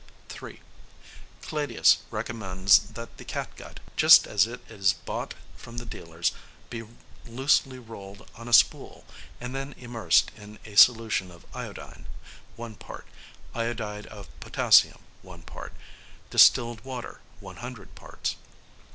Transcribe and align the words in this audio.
(3) 0.29 0.59
Cladius 1.43 1.99
recommends 2.09 2.79
that 2.93 3.17
the 3.17 3.23
catgut, 3.23 3.79
just 3.95 4.25
as 4.25 4.47
it 4.47 4.59
is 4.67 4.93
bought 4.93 5.35
from 5.55 5.77
the 5.77 5.85
dealers, 5.85 6.31
be 6.71 6.87
loosely 7.27 7.77
rolled 7.77 8.27
on 8.33 8.47
a 8.47 8.51
spool, 8.51 9.05
and 9.39 9.53
then 9.53 9.75
immersed 9.77 10.31
in 10.35 10.57
a 10.65 10.73
solution 10.75 11.29
of 11.29 11.45
iodine, 11.53 12.07
1 12.55 12.73
part; 12.77 13.05
iodide 13.53 14.07
of 14.07 14.27
potassium, 14.39 15.01
1 15.21 15.43
part; 15.43 15.71
distilled 16.31 16.81
water, 16.83 17.19
100 17.39 17.93
parts. 17.93 18.35